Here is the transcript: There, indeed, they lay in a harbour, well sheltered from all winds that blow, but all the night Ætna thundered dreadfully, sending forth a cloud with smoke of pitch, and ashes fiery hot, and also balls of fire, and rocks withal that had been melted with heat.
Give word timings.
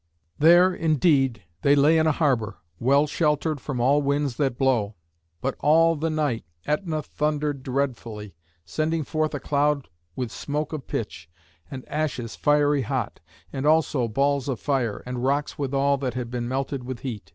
There, 0.39 0.73
indeed, 0.73 1.43
they 1.61 1.75
lay 1.75 1.99
in 1.99 2.07
a 2.07 2.11
harbour, 2.11 2.57
well 2.79 3.05
sheltered 3.05 3.61
from 3.61 3.79
all 3.79 4.01
winds 4.01 4.37
that 4.37 4.57
blow, 4.57 4.95
but 5.41 5.53
all 5.59 5.95
the 5.95 6.09
night 6.09 6.43
Ætna 6.65 7.05
thundered 7.05 7.61
dreadfully, 7.61 8.33
sending 8.65 9.03
forth 9.03 9.35
a 9.35 9.39
cloud 9.39 9.89
with 10.15 10.31
smoke 10.31 10.73
of 10.73 10.87
pitch, 10.87 11.29
and 11.69 11.87
ashes 11.87 12.35
fiery 12.35 12.81
hot, 12.81 13.19
and 13.53 13.67
also 13.67 14.07
balls 14.07 14.49
of 14.49 14.59
fire, 14.59 15.03
and 15.05 15.23
rocks 15.23 15.59
withal 15.59 15.97
that 15.99 16.15
had 16.15 16.31
been 16.31 16.47
melted 16.47 16.83
with 16.83 17.01
heat. 17.01 17.29